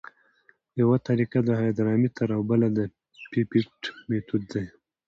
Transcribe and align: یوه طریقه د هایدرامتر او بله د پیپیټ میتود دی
یوه 0.81 0.97
طریقه 1.07 1.39
د 1.43 1.49
هایدرامتر 1.59 2.27
او 2.35 2.41
بله 2.51 2.67
د 2.77 2.79
پیپیټ 3.31 3.75
میتود 4.09 4.43
دی 4.53 4.65